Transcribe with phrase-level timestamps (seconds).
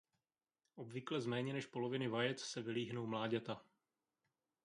[0.75, 3.65] Obvykle z méně než poloviny vajec se vylíhnou mláďata.